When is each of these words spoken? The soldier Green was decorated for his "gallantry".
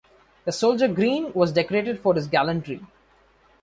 The 0.45 0.51
soldier 0.51 0.87
Green 0.87 1.31
was 1.33 1.51
decorated 1.51 1.99
for 1.99 2.15
his 2.15 2.25
"gallantry". 2.25 2.81